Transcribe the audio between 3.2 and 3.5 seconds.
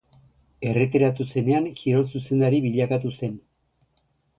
zen.